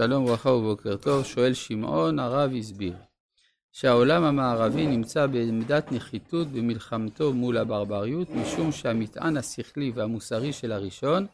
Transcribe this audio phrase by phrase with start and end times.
[0.00, 2.94] שלום וברכה ובוקר טוב, שואל שמעון, הרב הסביר
[3.72, 11.26] שהעולם המערבי נמצא בעמדת נחיתות במלחמתו מול הברבריות משום שהמטען השכלי והמוסרי של הראשון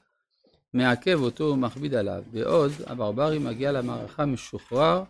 [0.75, 5.03] מעכב אותו ומכביד עליו, בעוד הברברי מגיע למערכה משוחרר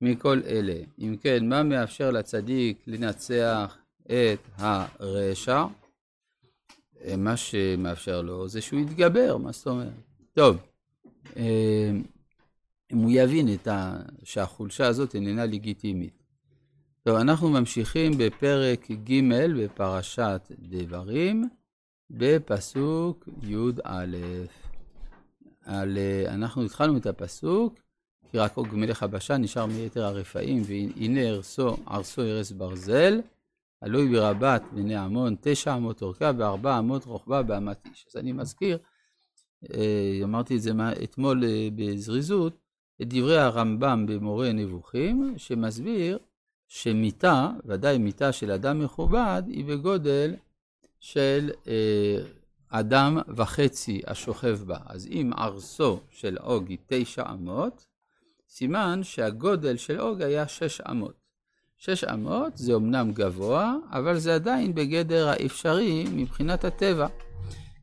[0.00, 0.76] מכל אלה.
[0.98, 5.64] אם כן, מה מאפשר לצדיק לנצח את הרשע?
[7.18, 9.92] מה שמאפשר לו זה שהוא יתגבר, מה זאת אומרת?
[10.34, 10.56] טוב,
[11.36, 11.90] אה,
[12.92, 13.96] אם הוא יבין את ה...
[14.24, 16.22] שהחולשה הזאת איננה לגיטימית.
[17.02, 19.20] טוב, אנחנו ממשיכים בפרק ג'
[19.56, 21.48] בפרשת דברים,
[22.10, 24.06] בפסוק י"א.
[25.64, 27.74] על, אנחנו התחלנו את הפסוק,
[28.30, 33.20] כי רק עוג מלך הבשן נשאר מיתר הרפאים, והנה ארסו, ארסו ארס ברזל,
[33.80, 38.06] עלוי ברבת בני עמון, תשע אמות אורכה וארבע אמות רוחבה באמת איש.
[38.10, 38.78] אז אני מזכיר,
[39.74, 40.72] אה, אמרתי את זה
[41.04, 42.61] אתמול אה, בזריזות,
[43.02, 46.18] את דברי הרמב"ם במורה נבוכים, שמסביר
[46.68, 50.34] שמיטה, ודאי מיטה של אדם מכובד, היא בגודל
[51.00, 52.16] של אה,
[52.68, 54.78] אדם וחצי השוכב בה.
[54.86, 57.86] אז אם ארסו של עוג היא תשע אמות,
[58.48, 61.14] סימן שהגודל של עוג היה שש אמות.
[61.78, 67.06] שש אמות זה אמנם גבוה, אבל זה עדיין בגדר האפשרי מבחינת הטבע.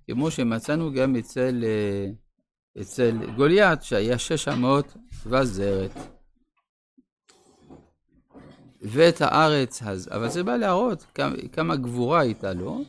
[0.08, 2.11] כמו שמצאנו גם אצל, אה,
[2.81, 5.92] אצל גוליית, שהיה שש אמות וזרת.
[8.81, 11.06] ואת הארץ הזאת, אבל זה בא להראות
[11.52, 12.81] כמה, גבורה הייתה לו,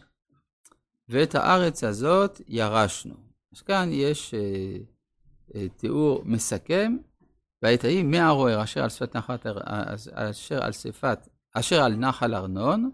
[1.09, 3.14] ואת הארץ הזאת ירשנו.
[3.56, 4.77] אז כאן יש אה,
[5.55, 6.97] אה, תיאור מסכם,
[7.62, 9.47] ואת ההיא מהרוער אשר על שפת נחת,
[10.12, 12.91] אשר על שפת, אשר על נחל ארנון,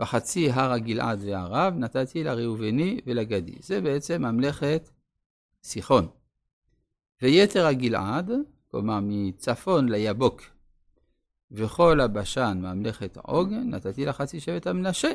[0.00, 3.56] וחצי הר הגלעד והערב, נתתי לראובני ולגדי.
[3.60, 4.90] זה בעצם ממלכת
[5.62, 6.08] סיחון.
[7.22, 8.30] ויתר הגלעד,
[8.70, 10.42] כלומר מצפון ליבוק,
[11.50, 15.12] וכל הבשן ממלכת עוג, נתתי לחצי שבט המנשה.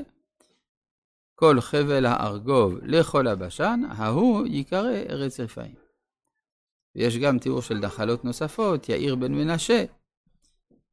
[1.36, 5.76] כל חבל הארגוב לכל הבשן, ההוא ייקרא ארץ רפאים.
[6.96, 9.86] ויש גם תיאור של נחלות נוספות, יאיר בן מנשה.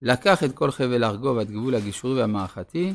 [0.03, 2.95] לקח את כל חבל ארגוב עד גבול הגישורי והמערכתי,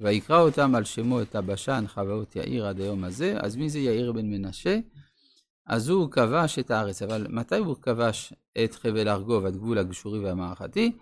[0.00, 3.36] ויקרא אותם על שמו את הבשן חבאות יאיר עד היום הזה.
[3.40, 4.78] אז מי זה יאיר בן מנשה?
[5.66, 8.32] אז הוא כבש את הארץ, אבל מתי הוא כבש
[8.64, 10.92] את חבל ארגוב עד גבול הגישורי והמערכתי?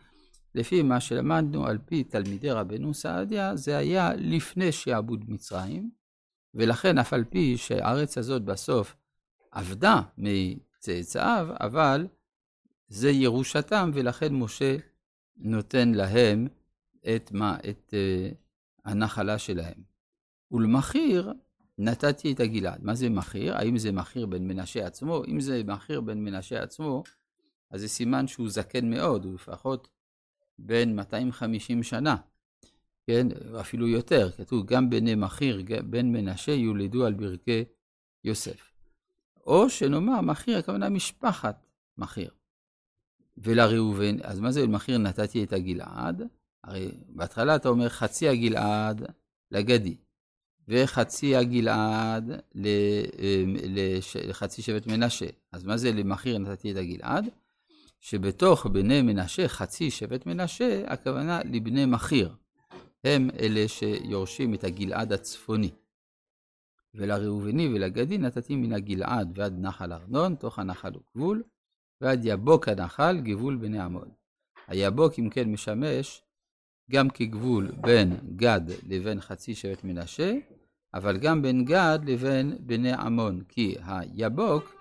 [0.54, 5.90] לפי מה שלמדנו על פי תלמידי רבנו סעדיה, זה היה לפני שעבוד מצרים,
[6.54, 8.96] ולכן אף על פי שהארץ הזאת בסוף
[9.52, 12.06] עבדה מצאצאיו, אבל
[12.88, 14.76] זה ירושתם, ולכן משה
[15.36, 16.48] נותן להם
[17.16, 17.56] את מה?
[17.70, 18.34] את uh,
[18.84, 19.82] הנחלה שלהם.
[20.50, 21.32] ולמחיר
[21.78, 22.84] נתתי את הגלעד.
[22.84, 23.56] מה זה מחיר?
[23.56, 25.22] האם זה מחיר בן מנשה עצמו?
[25.28, 27.02] אם זה מחיר בן מנשה עצמו,
[27.70, 29.88] אז זה סימן שהוא זקן מאוד, הוא לפחות
[30.58, 32.16] בן 250 שנה,
[33.06, 33.26] כן?
[33.60, 34.30] אפילו יותר.
[34.30, 37.64] כתוב, גם בני מחיר, בן מנשה יולדו על ברכי
[38.24, 38.72] יוסף.
[39.46, 41.66] או שנאמר, מחיר, הכוונה משפחת
[41.98, 42.30] מחיר.
[43.38, 46.22] ולראובן, אז מה זה מחיר נתתי את הגלעד?
[46.64, 49.02] הרי בהתחלה אתה אומר חצי הגלעד
[49.50, 49.96] לגדי,
[50.68, 53.56] וחצי הגלעד אמ,
[54.28, 55.26] לחצי שבט מנשה.
[55.52, 57.28] אז מה זה למחיר נתתי את הגלעד?
[58.00, 62.34] שבתוך בני מנשה, חצי שבט מנשה, הכוונה לבני מחיר.
[63.04, 65.70] הם אלה שיורשים את הגלעד הצפוני.
[66.94, 71.42] ולראובני ולגדי נתתי מן הגלעד ועד נחל ארנון, תוך הנחל וגבול,
[72.00, 74.08] ועד יבוק הנחל, גבול בני עמוד.
[74.66, 76.22] היבוק אם כן משמש
[76.90, 80.34] גם כגבול בין גד לבין חצי שבט מנשה,
[80.94, 84.74] אבל גם בין גד לבין בני עמון, כי היבוק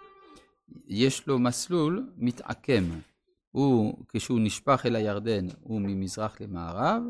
[0.87, 2.83] יש לו מסלול מתעקם.
[3.51, 7.03] הוא, כשהוא נשפך אל הירדן, הוא ממזרח למערב,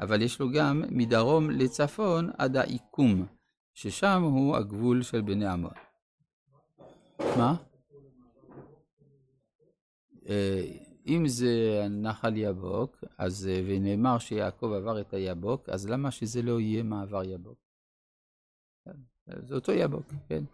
[0.00, 3.26] אבל יש לו גם מדרום לצפון עד העיקום,
[3.74, 5.72] ששם הוא הגבול של בני עמון.
[7.36, 7.54] מה?
[10.28, 10.72] אה,
[11.06, 16.60] אם זה נחל יבוק, אז, אה, ונאמר שיעקב עבר את היבוק, אז למה שזה לא
[16.60, 17.58] יהיה מעבר יבוק?
[19.26, 20.44] זה אותו יבוק, כן.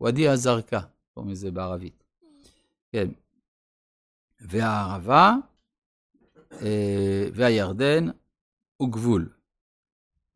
[0.00, 0.80] ואדי הזרקה,
[1.14, 2.04] קוראים לזה בערבית.
[2.92, 3.08] כן.
[4.40, 5.34] והערבה
[6.52, 8.06] אה, והירדן
[8.76, 9.28] הוא גבול.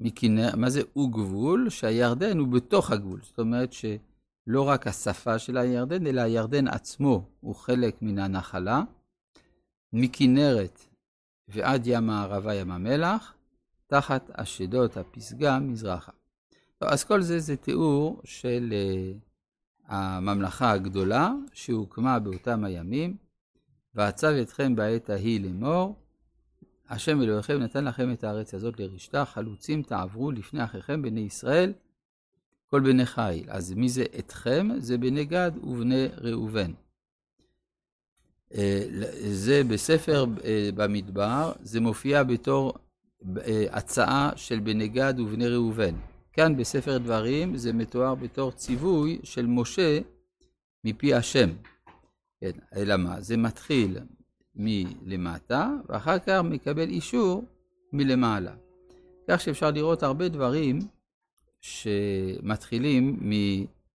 [0.00, 1.70] מכנר, מה זה הוא גבול?
[1.70, 3.20] שהירדן הוא בתוך הגבול.
[3.22, 8.82] זאת אומרת שלא רק השפה של הירדן, אלא הירדן עצמו הוא חלק מן הנחלה.
[9.92, 10.80] מכנרת
[11.48, 13.34] ועד ים הערבה, ים המלח,
[13.86, 16.12] תחת אשדות הפסגה מזרחה.
[16.84, 23.16] טוב, אז כל זה זה תיאור של uh, הממלכה הגדולה שהוקמה באותם הימים,
[23.94, 25.96] ועצב אתכם בעת ההיא לאמור,
[26.88, 31.72] השם אלוהיכם נתן לכם את הארץ הזאת לרשתה, חלוצים תעברו לפני אחיכם בני ישראל,
[32.66, 33.50] כל בני חיל.
[33.50, 34.68] אז מי זה אתכם?
[34.78, 36.72] זה בני גד ובני ראובן.
[38.54, 38.86] אה,
[39.30, 42.72] זה בספר אה, במדבר, זה מופיע בתור
[43.70, 45.94] הצעה של בני גד ובני ראובן.
[46.36, 50.00] כאן בספר דברים זה מתואר בתור ציווי של משה
[50.84, 51.50] מפי השם.
[52.40, 53.20] כן, אלא מה?
[53.20, 53.98] זה מתחיל
[54.56, 57.44] מלמטה, ואחר כך מקבל אישור
[57.92, 58.54] מלמעלה.
[59.28, 60.78] כך שאפשר לראות הרבה דברים
[61.60, 63.18] שמתחילים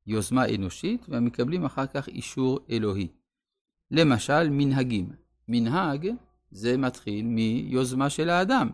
[0.05, 3.07] מיוזמה אנושית ומקבלים אחר כך אישור אלוהי.
[3.91, 5.09] למשל, מנהגים.
[5.47, 6.09] מנהג
[6.51, 8.69] זה מתחיל מיוזמה של האדם,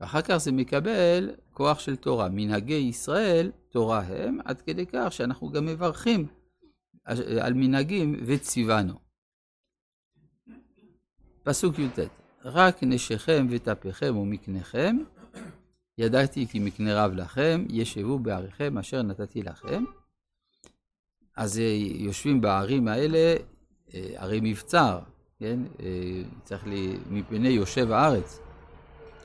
[0.00, 2.28] ואחר כך זה מקבל כוח של תורה.
[2.28, 6.26] מנהגי ישראל, תורה הם, עד כדי כך שאנחנו גם מברכים
[7.40, 8.94] על מנהגים וציוונו.
[11.42, 11.98] פסוק י"ט:
[12.44, 14.96] רק נשיכם וטפיכם ומקניכם,
[15.98, 19.84] ידעתי כי מקנה רב לכם, ישבו בעריכם אשר נתתי לכם.
[21.36, 23.36] אז אה, יושבים בערים האלה,
[23.94, 25.00] אה, ערי מבצר,
[25.38, 25.60] כן?
[25.80, 28.45] אה, צריך לי, מפני יושב הארץ.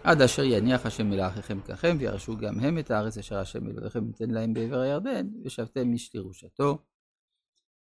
[0.03, 4.29] עד אשר יניח השם מלאכיכם ככם, וירשו גם הם את הארץ אשר השם אלוהיכם ייתן
[4.29, 6.77] להם בעבר הירדן, ושבתם איש לירושתו,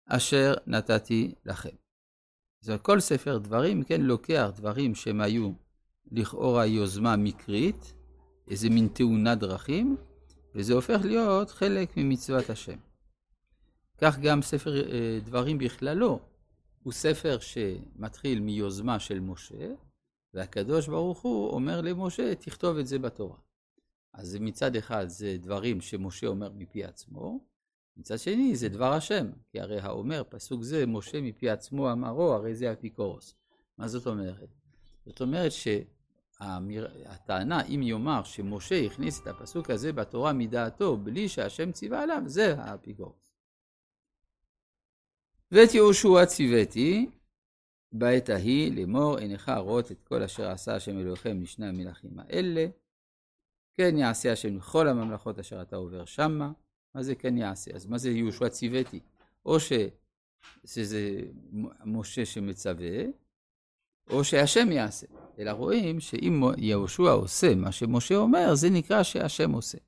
[0.06, 1.76] אשר נתתי לכם.
[2.60, 5.52] זה כל ספר דברים, כן, לוקח דברים שהם היו
[6.12, 7.94] לכאורה יוזמה מקרית,
[8.50, 9.96] איזה מין תאונת דרכים,
[10.54, 12.78] וזה הופך להיות חלק ממצוות השם.
[13.98, 16.20] כך גם ספר אה, דברים בכללו,
[16.82, 19.74] הוא ספר שמתחיל מיוזמה של משה,
[20.36, 23.36] והקדוש ברוך הוא אומר למשה, תכתוב את זה בתורה.
[24.12, 27.40] אז מצד אחד זה דברים שמשה אומר מפי עצמו,
[27.96, 32.54] מצד שני זה דבר השם, כי הרי האומר, פסוק זה, משה מפי עצמו אמרו, הרי
[32.54, 33.34] זה אפיקורוס.
[33.78, 34.48] מה זאת אומרת?
[35.06, 42.02] זאת אומרת שהטענה, אם יאמר שמשה הכניס את הפסוק הזה בתורה מדעתו, בלי שהשם ציווה
[42.02, 43.32] עליו, זה האפיקורוס.
[45.52, 47.10] ואת יהושע ציוויתי,
[47.92, 52.66] בעת ההיא לאמור, עיניך רואות את כל אשר עשה השם אלוהיכם לשני המלכים האלה,
[53.74, 56.52] כן יעשה השם לכל הממלכות אשר אתה עובר שמה.
[56.94, 57.70] מה זה כן יעשה?
[57.74, 59.00] אז מה זה יהושע ציוויתי?
[59.46, 59.72] או ש...
[60.64, 61.20] שזה
[61.84, 63.02] משה שמצווה,
[64.10, 65.06] או שהשם יעשה.
[65.38, 69.78] אלא רואים שאם יהושע עושה מה שמשה אומר, זה נקרא שהשם עושה.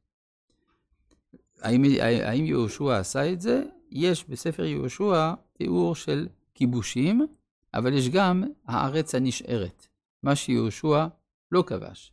[1.60, 3.64] האם, האם יהושע עשה את זה?
[3.90, 7.26] יש בספר יהושע תיאור של כיבושים,
[7.74, 9.86] אבל יש גם הארץ הנשארת,
[10.22, 11.06] מה שיהושע
[11.52, 12.12] לא כבש.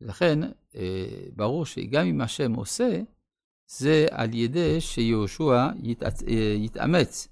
[0.00, 0.38] לכן,
[0.76, 1.06] אה,
[1.36, 3.00] ברור שגם אם השם עושה,
[3.66, 6.02] זה על ידי שיהושע ית,
[6.56, 7.28] יתאמץ.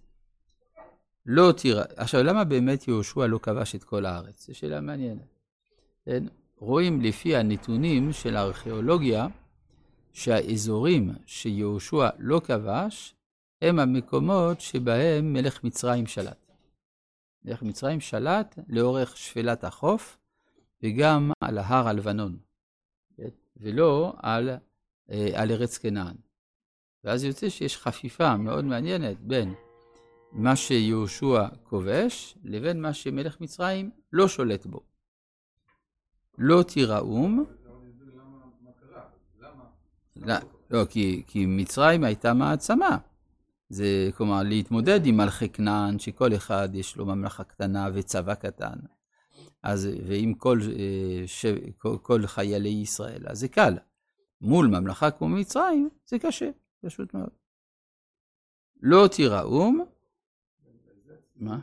[1.26, 1.82] לא תירא...
[1.96, 4.46] עכשיו, למה באמת יהושע לא כבש את כל הארץ?
[4.46, 5.38] זו שאלה מעניינת.
[6.04, 6.24] כן?
[6.56, 9.26] רואים לפי הנתונים של הארכיאולוגיה,
[10.12, 13.14] שהאזורים שיהושע לא כבש,
[13.62, 16.43] הם המקומות שבהם מלך מצרים שלט.
[17.44, 20.18] מלך מצרים שלט לאורך שפלת החוף,
[20.82, 22.36] וגם על ההר הלבנון,
[23.16, 23.28] כן?
[23.56, 24.50] ולא על,
[25.10, 26.14] אה, על ארץ כנען.
[27.04, 29.54] ואז יוצא שיש חפיפה מאוד מעניינת בין
[30.32, 34.80] מה שיהושע כובש לבין מה שמלך מצרים לא שולט בו.
[36.38, 37.44] לא תיראום.
[40.16, 40.34] לא,
[40.70, 42.98] לא כי, כי מצרים הייתה מעצמה.
[43.68, 48.76] זה כלומר להתמודד עם מלכי כנען, שכל אחד יש לו ממלכה קטנה וצבא קטן.
[49.62, 51.46] אז, ועם כל, אה, ש,
[51.78, 53.74] כל, כל חיילי ישראל, אז זה קל.
[54.40, 56.50] מול ממלכה כמו מצרים, זה קשה.
[56.84, 57.30] פשוט מאוד.
[58.82, 59.84] לא תיראום,
[61.36, 61.60] מה?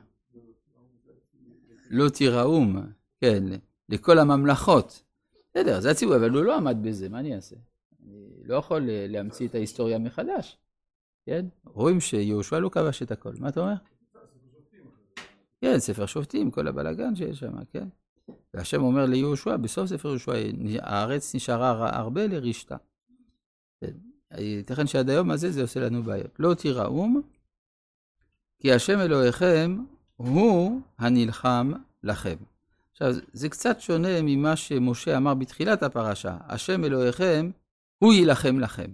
[1.90, 2.78] לא תיראום,
[3.22, 3.44] כן,
[3.90, 5.04] לכל הממלכות.
[5.50, 7.56] בסדר, זה הציווי, אבל הוא לא עמד בזה, מה אני אעשה?
[8.04, 10.58] אני לא יכול להמציא את ההיסטוריה מחדש,
[11.26, 11.46] כן?
[11.66, 13.74] רואים שיהושע לא כבש את הכל, מה אתה אומר?
[15.62, 17.88] כן, ספר שופטים, כל הבלאגן שיש שם, כן?
[18.54, 20.34] והשם אומר ליהושע, בסוף ספר יהושע,
[20.80, 22.76] הארץ נשארה הרבה לרשתה.
[23.82, 23.92] כן.
[24.38, 26.40] ייתכן שעד היום הזה זה עושה לנו בעיות.
[26.40, 27.22] לא תיראום,
[28.60, 29.78] כי השם אלוהיכם
[30.16, 31.72] הוא הנלחם
[32.04, 32.36] לכם.
[32.92, 37.52] עכשיו, זה קצת שונה ממה שמשה אמר בתחילת הפרשה, השם אלוהיכם
[37.98, 38.92] הוא יילחם לכם.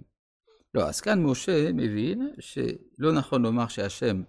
[0.74, 4.22] לא, אז כאן משה מבין שלא נכון לומר שהשם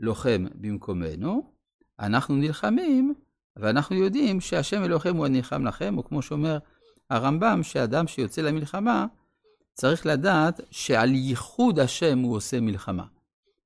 [0.00, 1.52] לוחם במקומנו,
[2.00, 3.14] אנחנו נלחמים,
[3.56, 6.58] ואנחנו יודעים שהשם אלוהיכם הוא הנלחם לכם, או כמו שאומר
[7.10, 9.06] הרמב"ם, שאדם שיוצא למלחמה,
[9.74, 13.04] צריך לדעת שעל ייחוד השם הוא עושה מלחמה.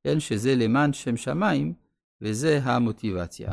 [0.05, 1.75] כן, שזה למען שם שמיים,
[2.23, 3.53] וזה המוטיבציה.